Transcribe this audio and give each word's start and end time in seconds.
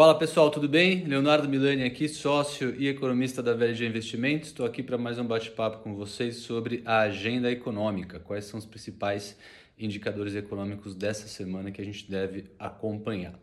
Fala 0.00 0.14
pessoal, 0.14 0.50
tudo 0.50 0.66
bem? 0.66 1.04
Leonardo 1.04 1.46
Milani 1.46 1.84
aqui, 1.84 2.08
sócio 2.08 2.74
e 2.78 2.88
economista 2.88 3.42
da 3.42 3.52
VLG 3.52 3.86
Investimentos. 3.86 4.48
Estou 4.48 4.64
aqui 4.64 4.82
para 4.82 4.96
mais 4.96 5.18
um 5.18 5.26
bate-papo 5.26 5.82
com 5.82 5.94
vocês 5.94 6.36
sobre 6.36 6.82
a 6.86 7.00
agenda 7.00 7.52
econômica. 7.52 8.18
Quais 8.18 8.46
são 8.46 8.58
os 8.58 8.64
principais 8.64 9.36
indicadores 9.78 10.34
econômicos 10.34 10.94
dessa 10.94 11.28
semana 11.28 11.70
que 11.70 11.82
a 11.82 11.84
gente 11.84 12.10
deve 12.10 12.46
acompanhar? 12.58 13.38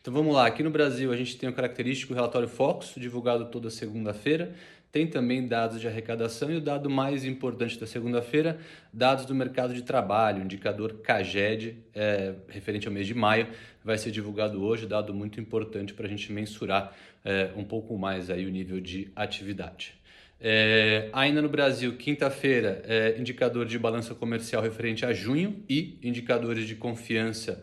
Então 0.00 0.12
vamos 0.12 0.34
lá, 0.34 0.46
aqui 0.46 0.62
no 0.62 0.70
Brasil 0.70 1.12
a 1.12 1.16
gente 1.16 1.36
tem 1.36 1.48
o 1.48 1.52
característico 1.52 2.14
relatório 2.14 2.48
Focus, 2.48 2.94
divulgado 2.96 3.46
toda 3.46 3.70
segunda-feira. 3.70 4.54
Tem 4.90 5.06
também 5.06 5.46
dados 5.46 5.80
de 5.80 5.86
arrecadação 5.86 6.50
e 6.50 6.56
o 6.56 6.60
dado 6.62 6.88
mais 6.88 7.22
importante 7.24 7.78
da 7.78 7.86
segunda-feira, 7.86 8.58
dados 8.90 9.26
do 9.26 9.34
mercado 9.34 9.74
de 9.74 9.82
trabalho, 9.82 10.42
indicador 10.42 10.94
CAGED, 11.02 11.76
é, 11.94 12.34
referente 12.48 12.88
ao 12.88 12.94
mês 12.94 13.06
de 13.06 13.14
maio, 13.14 13.48
vai 13.84 13.98
ser 13.98 14.10
divulgado 14.10 14.64
hoje, 14.64 14.86
dado 14.86 15.12
muito 15.12 15.38
importante 15.38 15.92
para 15.92 16.06
a 16.06 16.08
gente 16.08 16.32
mensurar 16.32 16.96
é, 17.22 17.50
um 17.54 17.64
pouco 17.64 17.98
mais 17.98 18.30
aí 18.30 18.46
o 18.46 18.50
nível 18.50 18.80
de 18.80 19.10
atividade. 19.14 19.92
É, 20.40 21.08
ainda 21.12 21.42
no 21.42 21.48
Brasil, 21.48 21.96
quinta-feira, 21.96 22.82
é, 22.86 23.16
indicador 23.18 23.66
de 23.66 23.78
balança 23.78 24.14
comercial 24.14 24.62
referente 24.62 25.04
a 25.04 25.12
junho 25.12 25.62
e 25.68 25.98
indicadores 26.02 26.66
de 26.66 26.76
confiança 26.76 27.62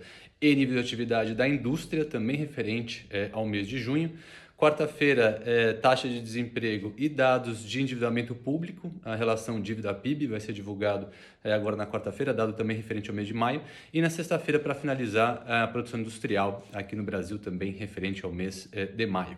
e 0.52 0.56
nível 0.56 0.76
de 0.76 0.82
atividade 0.82 1.34
da 1.34 1.48
indústria, 1.48 2.06
também 2.06 2.36
referente 2.36 3.06
é, 3.10 3.30
ao 3.32 3.46
mês 3.46 3.68
de 3.68 3.80
junho. 3.80 4.12
Quarta-feira, 4.58 5.42
é, 5.46 5.74
taxa 5.74 6.08
de 6.08 6.22
desemprego 6.22 6.94
e 6.98 7.10
dados 7.10 7.62
de 7.68 7.82
endividamento 7.82 8.34
público, 8.34 8.90
a 9.04 9.14
relação 9.14 9.60
dívida-PIB 9.60 10.28
vai 10.28 10.40
ser 10.40 10.54
divulgado 10.54 11.10
é, 11.44 11.52
agora 11.52 11.76
na 11.76 11.86
quarta-feira, 11.86 12.34
dado 12.34 12.54
também 12.54 12.78
referente 12.78 13.10
ao 13.10 13.16
mês 13.16 13.28
de 13.28 13.34
maio. 13.34 13.62
E 13.94 14.02
na 14.02 14.10
sexta-feira, 14.10 14.58
para 14.58 14.74
finalizar, 14.74 15.44
a 15.46 15.68
produção 15.68 16.00
industrial 16.00 16.66
aqui 16.74 16.96
no 16.96 17.04
Brasil, 17.04 17.38
também 17.38 17.74
referente 17.74 18.24
ao 18.24 18.32
mês 18.32 18.70
é, 18.72 18.86
de 18.86 19.06
maio. 19.06 19.38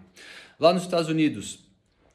Lá 0.60 0.72
nos 0.72 0.84
Estados 0.84 1.10
Unidos, 1.10 1.67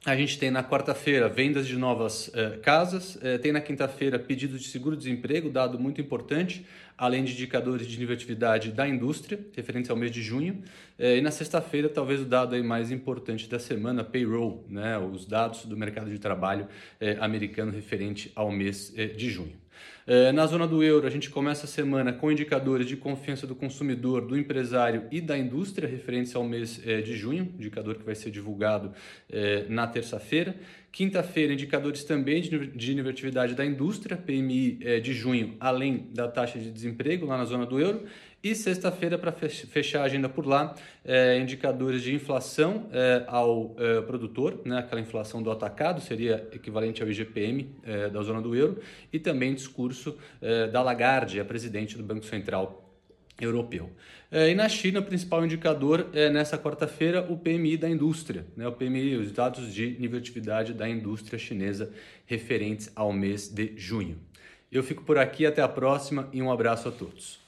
a 0.04 0.16
gente 0.16 0.36
tem 0.36 0.50
na 0.50 0.64
quarta-feira 0.64 1.28
vendas 1.28 1.66
de 1.66 1.76
novas 1.76 2.28
eh, 2.34 2.58
casas, 2.60 3.16
eh, 3.22 3.38
tem 3.38 3.52
na 3.52 3.60
quinta-feira 3.60 4.18
pedidos 4.18 4.60
de 4.60 4.66
seguro-desemprego, 4.66 5.48
dado 5.48 5.78
muito 5.78 6.00
importante, 6.00 6.66
além 6.98 7.22
de 7.22 7.32
indicadores 7.32 7.86
de 7.86 7.96
nível 7.96 8.16
de 8.16 8.24
atividade 8.24 8.72
da 8.72 8.88
indústria, 8.88 9.38
referentes 9.54 9.90
ao 9.90 9.96
mês 9.96 10.10
de 10.10 10.20
junho. 10.20 10.60
Eh, 10.98 11.18
e 11.18 11.20
na 11.20 11.30
sexta-feira, 11.30 11.88
talvez 11.88 12.20
o 12.20 12.24
dado 12.24 12.56
aí 12.56 12.64
mais 12.64 12.90
importante 12.90 13.48
da 13.48 13.60
semana, 13.60 14.02
payroll, 14.02 14.66
né, 14.68 14.98
os 14.98 15.24
dados 15.24 15.66
do 15.66 15.76
mercado 15.76 16.10
de 16.10 16.18
trabalho 16.18 16.66
americano 17.20 17.70
referente 17.70 18.32
ao 18.34 18.50
mês 18.50 18.92
de 19.16 19.30
junho. 19.30 19.61
É, 20.06 20.32
na 20.32 20.46
zona 20.46 20.66
do 20.66 20.82
euro, 20.82 21.06
a 21.06 21.10
gente 21.10 21.30
começa 21.30 21.64
a 21.64 21.68
semana 21.68 22.12
com 22.12 22.30
indicadores 22.30 22.86
de 22.86 22.96
confiança 22.96 23.46
do 23.46 23.54
consumidor, 23.54 24.26
do 24.26 24.36
empresário 24.36 25.04
e 25.10 25.20
da 25.20 25.38
indústria 25.38 25.88
referentes 25.88 26.34
ao 26.34 26.44
mês 26.44 26.80
é, 26.84 27.00
de 27.00 27.16
junho, 27.16 27.52
indicador 27.56 27.94
que 27.96 28.04
vai 28.04 28.14
ser 28.14 28.30
divulgado 28.30 28.92
é, 29.30 29.64
na 29.68 29.86
terça-feira. 29.86 30.56
Quinta-feira, 30.90 31.54
indicadores 31.54 32.04
também 32.04 32.42
de 32.42 32.50
nível 32.94 33.04
de 33.04 33.10
atividade 33.10 33.54
da 33.54 33.64
indústria, 33.64 34.14
PMI 34.14 35.00
de 35.02 35.14
junho, 35.14 35.56
além 35.58 36.08
da 36.12 36.28
taxa 36.28 36.58
de 36.58 36.70
desemprego 36.70 37.24
lá 37.24 37.38
na 37.38 37.46
zona 37.46 37.64
do 37.64 37.80
euro. 37.80 38.04
E 38.42 38.56
sexta-feira, 38.56 39.16
para 39.16 39.30
fechar 39.30 40.00
a 40.00 40.04
agenda 40.04 40.28
por 40.28 40.44
lá, 40.44 40.74
é, 41.04 41.38
indicadores 41.38 42.02
de 42.02 42.12
inflação 42.12 42.88
é, 42.90 43.22
ao 43.28 43.76
é, 43.78 44.00
produtor, 44.00 44.60
né, 44.64 44.78
aquela 44.78 45.00
inflação 45.00 45.40
do 45.40 45.48
atacado, 45.48 46.00
seria 46.00 46.48
equivalente 46.52 47.00
ao 47.00 47.08
IGPM 47.08 47.70
é, 47.84 48.08
da 48.10 48.20
zona 48.20 48.42
do 48.42 48.56
euro, 48.56 48.80
e 49.12 49.20
também 49.20 49.54
discurso 49.54 50.18
é, 50.40 50.66
da 50.66 50.82
Lagarde, 50.82 51.38
a 51.38 51.44
presidente 51.44 51.96
do 51.96 52.02
Banco 52.02 52.24
Central 52.24 52.92
Europeu. 53.40 53.90
É, 54.28 54.50
e 54.50 54.56
na 54.56 54.68
China, 54.68 54.98
o 54.98 55.04
principal 55.04 55.44
indicador 55.44 56.08
é 56.12 56.28
nessa 56.28 56.58
quarta-feira 56.58 57.24
o 57.30 57.36
PMI 57.36 57.76
da 57.76 57.88
indústria, 57.88 58.44
né, 58.56 58.66
o 58.66 58.72
PMI, 58.72 59.18
os 59.18 59.30
dados 59.30 59.72
de 59.72 59.96
nível 60.00 60.18
de 60.18 60.28
atividade 60.28 60.74
da 60.74 60.88
indústria 60.88 61.38
chinesa 61.38 61.92
referentes 62.26 62.90
ao 62.96 63.12
mês 63.12 63.46
de 63.46 63.74
junho. 63.76 64.18
Eu 64.70 64.82
fico 64.82 65.04
por 65.04 65.16
aqui, 65.16 65.46
até 65.46 65.62
a 65.62 65.68
próxima 65.68 66.28
e 66.32 66.42
um 66.42 66.50
abraço 66.50 66.88
a 66.88 66.90
todos. 66.90 67.41